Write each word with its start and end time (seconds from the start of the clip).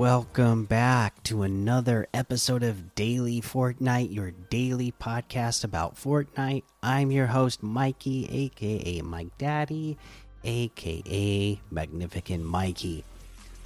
welcome 0.00 0.64
back 0.64 1.22
to 1.22 1.42
another 1.42 2.06
episode 2.14 2.62
of 2.62 2.94
Daily 2.94 3.38
Fortnite, 3.38 4.10
your 4.10 4.30
daily 4.48 4.94
podcast 4.98 5.62
about 5.62 5.94
Fortnite. 5.94 6.62
I'm 6.82 7.10
your 7.10 7.26
host, 7.26 7.62
Mikey, 7.62 8.26
aka 8.32 9.02
Mike 9.02 9.36
Daddy, 9.36 9.98
aka 10.42 11.60
Magnificent 11.70 12.42
Mikey. 12.42 13.04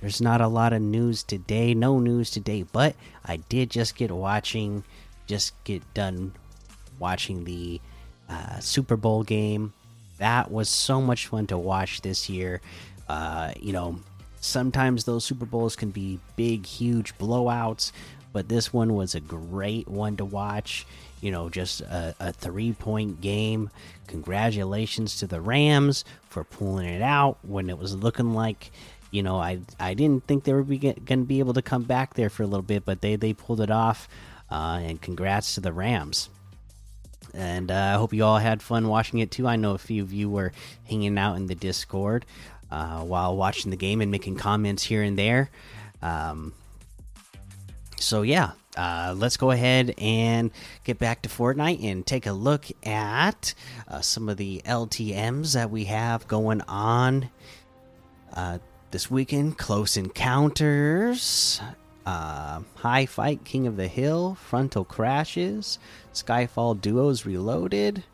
There's 0.01 0.21
not 0.21 0.41
a 0.41 0.49
lot 0.49 0.73
of 0.73 0.83
news 0.83 1.23
today, 1.23 1.73
no 1.73 2.01
news 2.01 2.33
today, 2.33 2.65
but 2.65 2.97
I 3.25 3.37
did 3.37 3.71
just 3.71 3.95
get 3.95 4.11
watching, 4.11 4.83
just 5.29 5.53
get 5.63 5.83
done 5.95 6.33
watching 6.99 7.45
the 7.45 7.81
uh, 8.29 8.59
Super 8.59 8.97
Bowl 8.97 9.23
game. 9.23 9.73
That 10.19 10.51
was 10.51 10.69
so 10.69 11.01
much 11.01 11.29
fun 11.29 11.47
to 11.47 11.57
watch 11.57 12.01
this 12.01 12.29
year. 12.29 12.61
Uh, 13.09 13.53
you 13.61 13.73
know, 13.73 14.01
sometimes 14.45 15.05
those 15.05 15.25
Super 15.25 15.47
Bowls 15.47 15.77
can 15.77 15.91
be 15.91 16.21
big, 16.37 16.67
huge 16.67 17.17
blowouts, 17.19 17.93
but 18.33 18.49
this 18.49 18.73
one 18.73 18.95
was 18.95 19.15
a 19.15 19.21
great 19.21 19.89
one 19.89 20.17
to 20.17 20.25
watch. 20.25 20.87
You 21.21 21.31
know, 21.31 21.49
just 21.49 21.81
a, 21.81 22.15
a 22.21 22.33
three 22.33 22.73
point 22.73 23.21
game. 23.21 23.71
Congratulations 24.07 25.17
to 25.17 25.27
the 25.27 25.41
Rams 25.41 26.05
for 26.29 26.45
pulling 26.45 26.89
it 26.89 27.01
out 27.01 27.39
when 27.43 27.71
it 27.71 27.79
was 27.79 27.95
looking 27.97 28.35
like. 28.35 28.71
You 29.11 29.23
know, 29.23 29.37
I 29.37 29.61
I 29.81 29.95
didn't 29.95 30.27
think 30.27 30.45
they 30.45 30.53
were 30.53 30.65
going 30.65 30.97
to 31.03 31.17
be 31.17 31.39
able 31.39 31.55
to 31.55 31.63
come 31.63 31.85
back 31.85 32.15
there 32.15 32.29
for 32.29 32.43
a 32.43 32.47
little 32.47 32.63
bit, 32.63 32.85
but 32.85 33.01
they 33.01 33.17
they 33.17 33.33
pulled 33.33 33.61
it 33.61 33.71
off. 33.71 34.09
Uh, 34.51 34.79
and 34.83 35.01
congrats 35.01 35.55
to 35.55 35.61
the 35.61 35.73
Rams. 35.73 36.29
And 37.33 37.71
uh, 37.71 37.75
I 37.75 37.93
hope 37.95 38.13
you 38.13 38.25
all 38.25 38.39
had 38.39 38.63
fun 38.63 38.89
watching 38.89 39.19
it 39.19 39.31
too. 39.31 39.49
I 39.49 39.57
know 39.57 39.73
a 39.73 39.79
few 39.79 40.03
of 40.03 40.13
you 40.13 40.31
were 40.31 40.53
hanging 40.85 41.19
out 41.19 41.37
in 41.37 41.47
the 41.47 41.55
Discord 41.55 42.25
while 43.01 43.37
watching 43.37 43.71
the 43.71 43.77
game 43.77 44.01
and 44.01 44.11
making 44.11 44.37
comments 44.37 44.83
here 44.83 45.03
and 45.03 45.19
there. 45.19 45.51
Um, 46.03 46.53
so 47.99 48.23
yeah, 48.23 48.53
uh, 48.77 49.15
let's 49.17 49.37
go 49.37 49.51
ahead 49.51 49.95
and 49.99 50.51
get 50.85 50.99
back 50.99 51.23
to 51.23 51.29
Fortnite 51.29 51.83
and 51.85 52.05
take 52.07 52.27
a 52.27 52.33
look 52.33 52.67
at 52.85 53.55
uh, 53.89 54.01
some 54.01 54.29
of 54.29 54.37
the 54.37 54.63
LTM's 54.65 55.53
that 55.53 55.71
we 55.71 55.85
have 55.85 56.27
going 56.29 56.61
on 56.63 57.31
uh, 58.35 58.59
this 58.91 59.11
weekend. 59.11 59.59
Close 59.59 59.97
Encounters, 59.97 61.61
uh, 62.05 62.61
High 62.77 63.07
Fight, 63.07 63.45
King 63.45 63.67
of 63.67 63.77
the 63.77 63.89
Hill, 63.89 64.35
Frontal 64.35 64.85
Crashes, 64.85 65.79
Skyfall 66.13 66.81
Duos 66.81 67.25
Reloaded. 67.25 68.05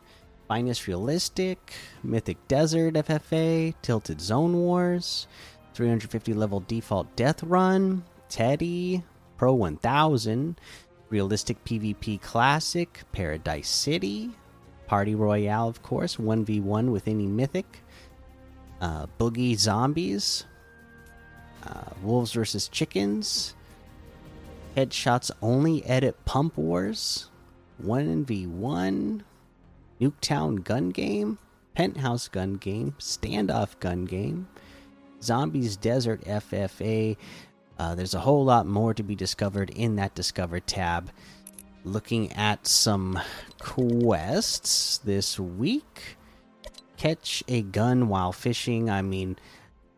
Finest 0.50 0.88
Realistic, 0.88 1.74
Mythic 2.02 2.36
Desert 2.48 2.94
FFA, 2.94 3.72
Tilted 3.82 4.20
Zone 4.20 4.56
Wars, 4.56 5.28
350 5.74 6.34
level 6.34 6.58
default 6.66 7.14
Death 7.14 7.44
Run, 7.44 8.02
Teddy, 8.28 9.04
Pro 9.36 9.54
1000, 9.54 10.60
Realistic 11.08 11.62
PvP 11.64 12.20
Classic, 12.20 13.00
Paradise 13.12 13.68
City, 13.68 14.32
Party 14.88 15.14
Royale, 15.14 15.68
of 15.68 15.84
course, 15.84 16.16
1v1 16.16 16.90
with 16.90 17.06
any 17.06 17.28
Mythic, 17.28 17.84
uh, 18.80 19.06
Boogie 19.20 19.56
Zombies, 19.56 20.46
uh, 21.64 21.90
Wolves 22.02 22.32
vs. 22.32 22.66
Chickens, 22.66 23.54
Headshots 24.76 25.30
Only 25.40 25.86
Edit 25.86 26.24
Pump 26.24 26.56
Wars, 26.56 27.30
1v1. 27.84 29.22
Nuketown 30.00 30.64
gun 30.64 30.90
game, 30.90 31.38
Penthouse 31.74 32.28
gun 32.28 32.54
game, 32.54 32.94
Standoff 32.98 33.78
gun 33.80 34.04
game, 34.04 34.48
Zombies 35.22 35.76
Desert 35.76 36.22
FFA. 36.22 37.16
Uh, 37.78 37.94
there's 37.94 38.14
a 38.14 38.20
whole 38.20 38.44
lot 38.44 38.66
more 38.66 38.94
to 38.94 39.02
be 39.02 39.14
discovered 39.14 39.70
in 39.70 39.96
that 39.96 40.14
Discover 40.14 40.60
tab. 40.60 41.10
Looking 41.84 42.32
at 42.32 42.66
some 42.66 43.18
quests 43.58 44.98
this 44.98 45.38
week. 45.38 46.16
Catch 46.96 47.42
a 47.48 47.62
gun 47.62 48.08
while 48.08 48.32
fishing. 48.32 48.90
I 48.90 49.00
mean, 49.00 49.36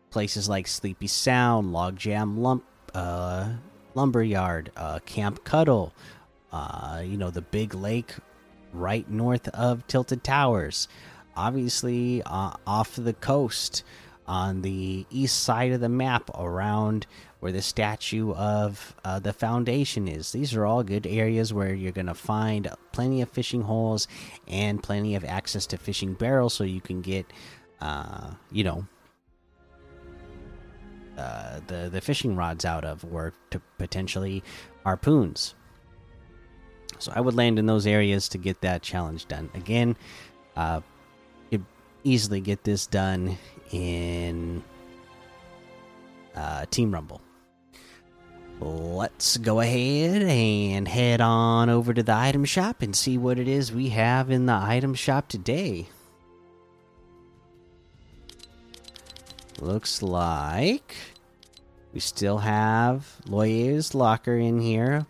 places 0.09 0.47
like 0.47 0.67
Sleepy 0.67 1.07
Sound, 1.07 1.73
Logjam 1.73 2.37
Lump, 2.37 2.63
uh, 2.93 3.49
Lumberyard, 3.95 4.71
uh, 4.77 4.99
Camp 4.99 5.43
Cuddle, 5.43 5.93
uh, 6.53 7.01
you 7.03 7.17
know, 7.17 7.29
the 7.29 7.41
Big 7.41 7.73
Lake 7.73 8.13
right 8.73 9.09
north 9.09 9.47
of 9.49 9.85
Tilted 9.87 10.23
Towers. 10.23 10.87
Obviously, 11.35 12.21
uh, 12.25 12.53
off 12.67 12.95
the 12.95 13.13
coast 13.13 13.83
on 14.27 14.61
the 14.61 15.05
east 15.09 15.41
side 15.41 15.71
of 15.71 15.81
the 15.81 15.89
map 15.89 16.29
around 16.37 17.05
where 17.39 17.51
the 17.51 17.61
statue 17.61 18.31
of 18.33 18.95
uh, 19.03 19.19
the 19.19 19.33
foundation 19.33 20.07
is. 20.07 20.31
These 20.31 20.55
are 20.55 20.65
all 20.65 20.81
good 20.81 21.05
areas 21.05 21.53
where 21.53 21.73
you're 21.73 21.91
going 21.91 22.07
to 22.07 22.13
find 22.13 22.69
plenty 22.93 23.21
of 23.21 23.29
fishing 23.29 23.61
holes 23.61 24.07
and 24.47 24.81
plenty 24.81 25.15
of 25.15 25.25
access 25.25 25.65
to 25.67 25.77
fishing 25.77 26.13
barrels 26.13 26.53
so 26.53 26.63
you 26.63 26.79
can 26.79 27.01
get, 27.01 27.25
uh, 27.81 28.31
you 28.49 28.63
know, 28.63 28.87
uh, 31.17 31.59
the, 31.67 31.89
the 31.91 31.99
fishing 31.99 32.35
rods 32.35 32.63
out 32.63 32.85
of 32.85 33.05
or 33.11 33.33
to 33.51 33.61
potentially 33.77 34.41
harpoons. 34.83 35.53
So 36.99 37.11
I 37.15 37.21
would 37.21 37.35
land 37.35 37.59
in 37.59 37.65
those 37.65 37.85
areas 37.85 38.29
to 38.29 38.37
get 38.37 38.61
that 38.61 38.81
challenge 38.81 39.27
done. 39.27 39.49
Again, 39.53 39.95
uh, 40.55 40.81
you 41.49 41.65
easily 42.03 42.41
get 42.41 42.63
this 42.63 42.87
done 42.87 43.37
in 43.71 44.63
uh, 46.35 46.65
Team 46.69 46.93
Rumble. 46.93 47.21
Let's 48.59 49.37
go 49.37 49.59
ahead 49.59 50.21
and 50.21 50.87
head 50.87 51.19
on 51.19 51.69
over 51.69 51.93
to 51.93 52.03
the 52.03 52.13
item 52.13 52.45
shop 52.45 52.81
and 52.81 52.95
see 52.95 53.17
what 53.17 53.37
it 53.37 53.47
is 53.47 53.73
we 53.73 53.89
have 53.89 54.31
in 54.31 54.45
the 54.45 54.53
item 54.53 54.93
shop 54.93 55.27
today. 55.27 55.87
Looks 59.59 60.01
like 60.01 60.95
we 61.93 61.99
still 61.99 62.39
have 62.39 63.17
Loyer's 63.27 63.93
locker 63.93 64.37
in 64.37 64.59
here, 64.59 65.05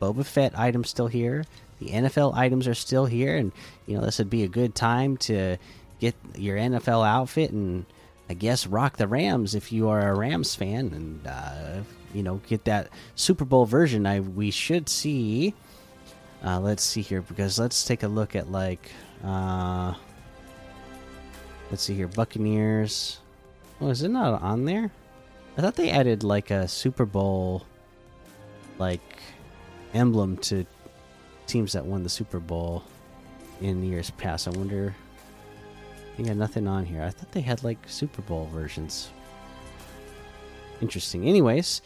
Boba 0.00 0.24
Fett 0.24 0.58
items 0.58 0.90
still 0.90 1.08
here. 1.08 1.44
The 1.80 1.90
NFL 1.90 2.34
items 2.34 2.66
are 2.66 2.74
still 2.74 3.06
here, 3.06 3.36
and 3.36 3.52
you 3.86 3.96
know 3.96 4.04
this 4.04 4.18
would 4.18 4.30
be 4.30 4.42
a 4.42 4.48
good 4.48 4.74
time 4.74 5.16
to 5.18 5.56
get 6.00 6.14
your 6.36 6.56
NFL 6.56 7.06
outfit 7.06 7.50
and 7.50 7.84
I 8.30 8.34
guess 8.34 8.66
rock 8.66 8.96
the 8.96 9.08
Rams 9.08 9.54
if 9.54 9.72
you 9.72 9.88
are 9.88 10.10
a 10.10 10.14
Rams 10.14 10.54
fan, 10.54 10.92
and 10.92 11.26
uh, 11.26 11.80
you 12.12 12.22
know 12.22 12.40
get 12.48 12.64
that 12.64 12.88
Super 13.14 13.44
Bowl 13.44 13.64
version. 13.64 14.06
I 14.06 14.20
we 14.20 14.50
should 14.50 14.88
see. 14.88 15.54
Uh, 16.44 16.60
let's 16.60 16.82
see 16.82 17.00
here 17.00 17.22
because 17.22 17.58
let's 17.58 17.84
take 17.84 18.02
a 18.02 18.08
look 18.08 18.36
at 18.36 18.52
like 18.52 18.90
uh, 19.24 19.94
let's 21.70 21.82
see 21.82 21.94
here 21.94 22.08
Buccaneers. 22.08 23.18
Oh, 23.80 23.88
is 23.88 24.02
it 24.02 24.10
not 24.10 24.42
on 24.42 24.64
there? 24.66 24.90
I 25.56 25.60
thought 25.60 25.76
they 25.76 25.90
added 25.90 26.22
like 26.22 26.50
a 26.50 26.68
Super 26.68 27.06
Bowl 27.06 27.64
like 28.78 29.00
emblem 29.94 30.36
to 30.38 30.66
teams 31.46 31.72
that 31.72 31.84
won 31.84 32.02
the 32.02 32.08
Super 32.08 32.38
Bowl 32.38 32.84
in 33.60 33.82
years 33.82 34.10
past. 34.10 34.46
I 34.46 34.50
wonder. 34.52 34.94
They 36.16 36.24
got 36.24 36.36
nothing 36.36 36.66
on 36.66 36.84
here. 36.84 37.02
I 37.02 37.10
thought 37.10 37.30
they 37.32 37.40
had 37.40 37.62
like 37.62 37.78
Super 37.86 38.22
Bowl 38.22 38.48
versions. 38.52 39.10
Interesting. 40.80 41.26
Anyways, 41.26 41.80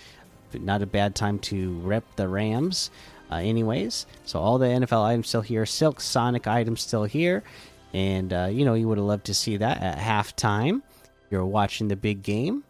not 0.54 0.82
a 0.82 0.86
bad 0.86 1.14
time 1.14 1.38
to 1.40 1.78
rep 1.80 2.04
the 2.16 2.28
Rams. 2.28 2.90
Uh, 3.30 3.36
anyways, 3.36 4.06
so 4.24 4.38
all 4.38 4.58
the 4.58 4.66
NFL 4.66 5.04
items 5.04 5.28
still 5.28 5.40
here. 5.40 5.64
Silk 5.64 6.00
Sonic 6.00 6.46
items 6.46 6.82
still 6.82 7.04
here. 7.04 7.42
And, 7.94 8.32
uh, 8.32 8.48
you 8.50 8.64
know, 8.64 8.74
you 8.74 8.88
would 8.88 8.98
have 8.98 9.06
loved 9.06 9.26
to 9.26 9.34
see 9.34 9.58
that 9.58 9.82
at 9.82 9.98
halftime. 9.98 10.82
You're 11.30 11.44
watching 11.44 11.88
the 11.88 11.96
big 11.96 12.22
game. 12.22 12.64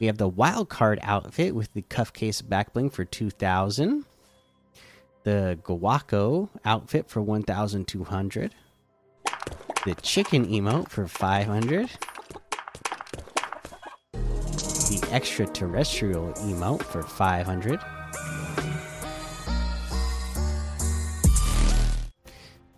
We 0.00 0.06
have 0.06 0.18
the 0.18 0.28
wild 0.28 0.68
card 0.68 0.98
outfit 1.02 1.54
with 1.54 1.72
the 1.72 1.82
cuff 1.82 2.12
case 2.12 2.42
back 2.42 2.72
bling 2.72 2.90
for 2.90 3.04
2000 3.04 4.04
the 5.24 5.58
Guaco 5.64 6.48
outfit 6.64 7.08
for 7.08 7.20
1,200. 7.20 8.54
The 9.84 9.94
chicken 9.96 10.46
emote 10.46 10.88
for 10.88 11.08
500. 11.08 11.90
The 14.12 15.08
extraterrestrial 15.10 16.32
emote 16.34 16.82
for 16.82 17.02
500. 17.02 17.80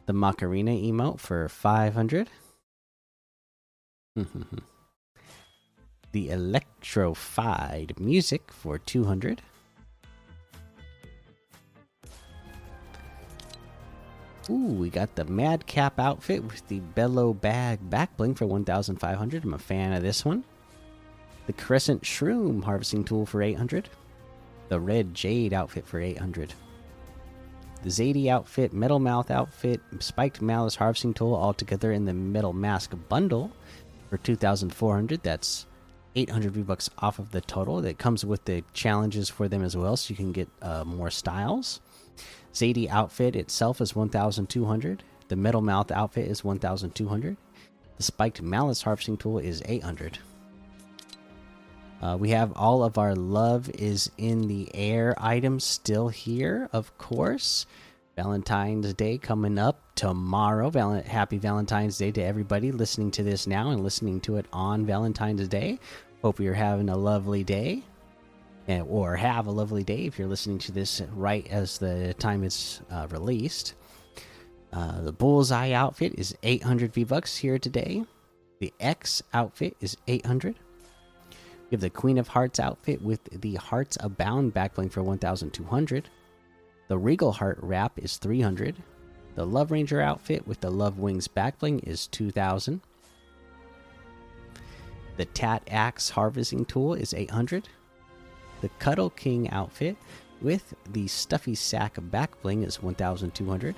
The 0.07 0.13
Macarena 0.13 0.71
emote 0.71 1.19
for 1.19 1.49
500. 1.49 2.29
the 6.13 6.31
electrified 6.31 7.99
music 7.99 8.53
for 8.53 8.79
200. 8.79 9.43
Ooh, 14.49 14.55
we 14.75 14.91
got 14.91 15.15
the 15.17 15.25
Madcap 15.25 15.99
outfit 15.99 16.45
with 16.45 16.67
the 16.69 16.81
Bellow 16.81 17.33
Bag 17.33 17.79
back 17.91 18.17
bling 18.17 18.35
for 18.35 18.47
1,500. 18.47 19.45
I'm 19.45 19.55
a 19.55 19.59
fan 19.59 19.93
of 19.93 20.03
this 20.03 20.25
one. 20.25 20.45
The 21.47 21.53
Crescent 21.53 22.03
Shroom 22.03 22.63
harvesting 22.63 23.05
tool 23.05 23.27
for 23.27 23.43
800. 23.43 23.89
the 24.69 24.81
red 24.81 25.15
Jade 25.15 25.53
outfit 25.53 25.87
for 25.87 26.01
800. 26.01 26.53
The 27.83 27.89
Zadie 27.89 28.29
outfit, 28.29 28.73
Metal 28.73 28.99
Mouth 28.99 29.31
outfit, 29.31 29.81
Spiked 30.01 30.43
Malice 30.43 30.75
Harvesting 30.75 31.15
Tool 31.15 31.35
all 31.35 31.55
together 31.55 31.93
in 31.93 32.05
the 32.05 32.15
Metal 32.15 32.53
Mask 32.53 32.93
bundle 33.09 33.53
for 34.11 34.17
2,400. 34.17 35.23
That's 35.23 35.67
800 36.17 36.53
V 36.53 36.63
bucks 36.63 36.91
off 36.99 37.19
of 37.21 37.31
the 37.31 37.41
total. 37.43 37.81
That 37.83 37.99
comes 37.99 38.25
with 38.25 38.45
the 38.45 38.65
challenges 38.73 39.29
for 39.29 39.47
them 39.49 39.63
as 39.63 39.77
well, 39.77 39.97
so 39.97 40.11
you 40.11 40.17
can 40.17 40.33
get 40.33 40.49
uh, 40.63 40.83
more 40.85 41.11
styles. 41.11 41.81
Zadie 42.53 42.89
outfit 42.89 43.37
itself 43.37 43.81
is 43.81 43.95
1,200. 43.95 45.03
The 45.29 45.37
Metal 45.37 45.61
Mouth 45.61 45.91
outfit 45.91 46.29
is 46.29 46.45
1,200. 46.45 47.37
The 47.97 48.03
Spiked 48.03 48.43
Malice 48.43 48.83
Harvesting 48.83 49.17
Tool 49.17 49.39
is 49.39 49.63
800. 49.67 50.19
Uh, 52.01 52.17
we 52.19 52.31
have 52.31 52.53
all 52.57 52.85
of 52.85 52.99
our 52.99 53.15
love 53.15 53.71
is 53.71 54.11
in 54.19 54.49
the 54.49 54.69
air 54.75 55.15
items 55.19 55.65
still 55.65 56.09
here, 56.09 56.69
of 56.73 56.97
course. 56.99 57.67
Valentine's 58.17 58.95
Day 58.95 59.19
coming 59.19 59.59
up 59.59 59.83
tomorrow. 59.95 60.71
Val 60.71 60.93
Happy 61.03 61.39
Valentine's 61.39 61.99
Day 61.99 62.11
to 62.13 62.23
everybody 62.23 62.73
listening 62.73 63.11
to 63.13 63.23
this 63.23 63.47
now 63.47 63.71
and 63.71 63.83
listening 63.83 64.21
to 64.21 64.37
it 64.37 64.47
on 64.53 64.87
Valentine's 64.87 65.47
Day. 65.49 65.79
Hope 66.23 66.41
you're 66.41 66.55
having 66.55 66.89
a 66.89 66.97
lovely 66.97 67.45
day. 67.45 67.83
Or 68.69 69.17
have 69.17 69.47
a 69.47 69.53
lovely 69.53 69.85
day 69.85 70.07
if 70.07 70.19
you're 70.19 70.29
listening 70.29 70.59
to 70.59 70.73
this 70.73 71.01
right 71.15 71.47
as 71.51 71.79
the 71.79 72.15
time 72.15 72.43
is 72.43 72.81
uh, 72.91 73.07
released. 73.11 73.75
Uh, 74.73 75.01
the 75.03 75.13
Bullseye 75.13 75.73
outfit 75.73 76.15
is 76.19 76.37
800 76.43 76.93
V 76.93 77.05
bucks 77.05 77.37
here 77.37 77.59
today. 77.59 78.05
The 78.59 78.73
X 78.81 79.23
outfit 79.33 79.77
is 79.81 79.97
800. 80.09 80.57
We 81.31 81.75
have 81.75 81.81
the 81.81 81.91
Queen 81.91 82.19
of 82.19 82.29
Hearts 82.29 82.61
outfit 82.61 83.03
with 83.03 83.25
the 83.41 83.55
Hearts 83.55 83.97
Abound 84.01 84.55
backbling 84.55 84.91
for 84.91 85.03
1,200. 85.03 86.09
The 86.89 86.99
Regal 86.99 87.33
Heart 87.33 87.59
wrap 87.61 87.99
is 87.99 88.17
300. 88.17 88.77
The 89.35 89.47
Love 89.47 89.71
Ranger 89.71 90.01
outfit 90.01 90.47
with 90.47 90.61
the 90.61 90.71
Love 90.71 90.99
Wings 90.99 91.29
backbling 91.29 91.87
is 91.87 92.07
2,000. 92.09 92.81
The 95.17 95.25
Tat 95.25 95.63
Axe 95.71 96.11
harvesting 96.11 96.65
tool 96.65 96.95
is 96.95 97.15
800. 97.15 97.69
The 98.67 98.73
Cuddle 98.81 99.11
King 99.11 99.49
outfit 99.51 99.97
with 100.43 100.75
the 100.91 101.07
Stuffy 101.07 101.55
Sack 101.55 101.99
back 102.01 102.43
bling 102.43 102.65
is 102.65 102.83
1,200. 102.83 103.77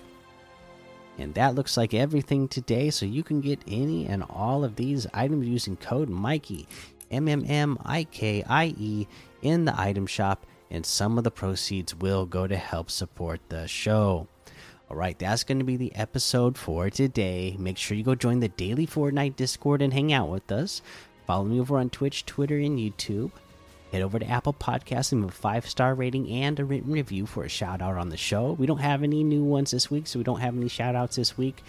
And 1.19 1.35
that 1.35 1.55
looks 1.55 1.76
like 1.76 1.93
everything 1.93 2.49
today, 2.49 2.88
so 2.88 3.05
you 3.05 3.23
can 3.23 3.43
get 3.43 3.61
any 3.69 4.06
and 4.06 4.25
all 4.31 4.64
of 4.64 4.76
these 4.76 5.06
items 5.12 5.46
using 5.46 5.76
code 5.76 6.08
Mikey 6.08 6.67
M 7.11 7.29
M 7.29 7.44
M 7.46 7.76
I 7.85 8.05
K 8.05 8.43
I 8.49 8.75
E 8.79 9.06
in 9.43 9.67
the 9.67 9.79
item 9.79 10.06
shop, 10.06 10.46
and 10.70 10.87
some 10.87 11.19
of 11.19 11.25
the 11.25 11.31
proceeds 11.31 11.94
will 11.94 12.25
go 12.25 12.46
to 12.46 12.56
help 12.56 12.90
support 12.90 13.43
the 13.50 13.69
show. 13.69 14.26
All 14.88 14.96
right, 14.96 15.19
that's 15.19 15.44
going 15.44 15.58
to 15.58 15.67
be 15.67 15.76
the 15.76 15.94
episode 15.94 16.56
for 16.56 16.88
today. 16.88 17.56
Make 17.58 17.76
sure 17.76 17.94
you 17.94 18.05
go 18.05 18.14
join 18.14 18.40
the 18.40 18.49
daily 18.49 18.87
Fortnite 18.87 19.37
Discord 19.37 19.82
and 19.82 19.93
hang 19.93 20.14
out 20.14 20.31
with 20.31 20.50
us. 20.50 20.81
Follow 21.26 21.44
me 21.44 21.61
over 21.61 21.76
on 21.76 21.90
Twitch, 21.90 22.25
Twitter, 22.25 22.56
and 22.56 22.79
YouTube. 22.79 23.32
Head 23.93 24.02
over 24.02 24.19
to 24.19 24.26
Apple 24.26 24.52
Podcasts 24.52 25.12
and 25.12 25.23
leave 25.23 25.31
a 25.31 25.35
five 25.35 25.69
star 25.69 25.94
rating 25.94 26.31
and 26.31 26.61
a 26.61 26.64
written 26.64 26.93
review 26.93 27.25
for 27.25 27.44
a 27.44 27.49
shout 27.49 27.81
out 27.81 27.96
on 27.96 28.11
the 28.11 28.19
show. 28.19 28.52
We 28.52 28.67
don't 28.67 28.79
have 28.79 29.02
any 29.02 29.25
new 29.25 29.43
ones 29.43 29.70
this 29.70 29.90
week, 29.90 30.06
so 30.06 30.19
we 30.19 30.25
don't 30.25 30.40
have 30.40 30.55
any 30.55 30.69
shout 30.69 30.94
outs 30.94 31.17
this 31.17 31.38
week. 31.38 31.62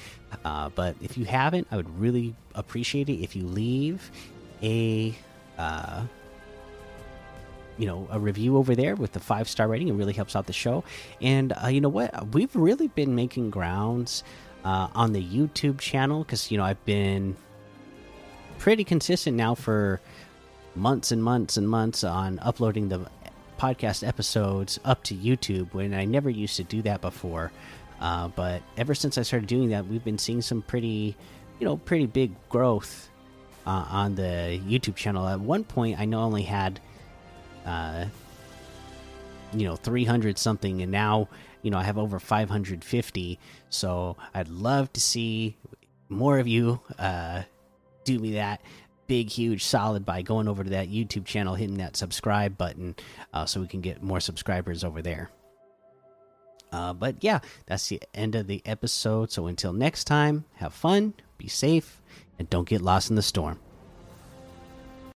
Uh, 0.44 0.70
but 0.70 0.96
if 1.02 1.18
you 1.18 1.24
haven't, 1.24 1.68
I 1.72 1.78
would 1.78 2.00
really 2.00 2.36
appreciate 2.56 3.08
it 3.08 3.24
if 3.24 3.38
you 3.38 3.46
leave 3.46 4.12
a 4.62 5.16
uh, 5.58 6.04
you 7.78 7.86
know 7.86 8.06
a 8.12 8.20
review 8.20 8.58
over 8.58 8.76
there 8.76 8.96
with 8.96 9.14
the 9.14 9.22
five 9.22 9.48
star 9.48 9.70
rating. 9.70 9.88
It 9.88 9.94
really 9.94 10.14
helps 10.14 10.36
out 10.36 10.46
the 10.46 10.54
show. 10.54 10.84
And 11.22 11.54
uh, 11.64 11.68
you 11.68 11.80
know 11.80 11.90
what? 11.90 12.34
We've 12.34 12.54
really 12.54 12.90
been 12.90 13.16
making 13.16 13.50
grounds 13.50 14.24
uh, 14.66 14.90
on 14.94 15.14
the 15.14 15.24
YouTube 15.24 15.80
channel 15.80 16.24
because 16.24 16.52
you 16.52 16.58
know 16.58 16.66
I've 16.66 16.84
been 16.84 17.38
pretty 18.58 18.84
consistent 18.84 19.38
now 19.38 19.56
for 19.56 20.02
months 20.80 21.12
and 21.12 21.24
months 21.24 21.58
and 21.58 21.70
months 21.70 22.04
on 22.04 22.40
uploading 22.40 22.90
the 22.90 23.06
podcast 23.60 24.08
episodes 24.08 24.80
up 24.86 25.04
to 25.04 25.14
YouTube 25.14 25.74
when 25.74 25.94
I 25.94 26.06
never 26.06 26.30
used 26.30 26.56
to 26.56 26.64
do 26.64 26.82
that 26.84 27.02
before. 27.02 27.52
Uh, 28.00 28.30
but 28.30 28.62
ever 28.78 28.96
since 28.96 29.18
I 29.18 29.24
started 29.24 29.48
doing 29.48 29.70
that, 29.70 29.86
we've 29.86 30.04
been 30.04 30.18
seeing 30.18 30.42
some 30.42 30.62
pretty, 30.62 31.18
you 31.60 31.66
know, 31.66 31.76
pretty 31.76 32.06
big 32.06 32.32
growth 32.48 33.10
uh, 33.68 33.86
on 33.90 34.16
the 34.16 34.62
YouTube 34.66 34.96
channel. 34.96 35.28
At 35.28 35.42
one 35.42 35.66
point, 35.66 36.00
I 36.00 36.06
know 36.06 36.22
only 36.22 36.44
had, 36.44 36.80
uh, 37.66 38.06
you 39.54 39.68
know, 39.68 39.76
300 39.76 40.38
something, 40.38 40.82
and 40.82 40.92
now, 40.92 41.28
you 41.62 41.72
know, 41.72 41.78
I 41.78 41.84
have 41.84 41.98
over 41.98 42.20
550. 42.20 43.40
So 43.70 44.16
I'd 44.34 44.48
love 44.48 44.94
to 44.94 45.02
see 45.02 45.58
more 46.08 46.40
of 46.40 46.48
you 46.48 46.80
uh, 46.98 47.44
do 48.06 48.18
me 48.18 48.32
that 48.34 48.62
big, 49.10 49.30
huge, 49.30 49.66
solid 49.66 50.06
by 50.06 50.22
going 50.22 50.48
over 50.48 50.64
to 50.64 50.70
that 50.70 50.90
YouTube 50.90 51.26
channel, 51.26 51.56
hitting 51.56 51.80
that 51.80 51.98
subscribe 51.98 52.58
button, 52.58 52.96
uh, 53.34 53.46
so 53.46 53.60
we 53.60 53.68
can 53.68 53.82
get 53.82 54.04
more 54.04 54.20
subscribers 54.20 54.84
over 54.84 55.02
there. 55.02 55.32
Uh, 56.72 56.94
but 56.94 57.16
yeah, 57.22 57.40
that's 57.66 57.90
the 57.90 58.00
end 58.14 58.36
of 58.36 58.46
the 58.46 58.62
episode. 58.66 59.32
So 59.32 59.48
until 59.48 59.74
next 59.74 60.04
time, 60.04 60.46
have 60.58 60.74
fun, 60.74 61.16
be 61.40 61.48
safe, 61.48 62.02
and 62.38 62.48
don't 62.52 62.70
get 62.70 62.82
lost 62.82 63.10
in 63.10 63.16
the 63.16 63.24
storm. 63.24 63.60